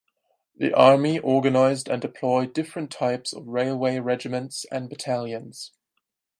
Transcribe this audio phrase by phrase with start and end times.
[0.57, 5.73] The Army organized and deployed different types of railway regiments and battalions.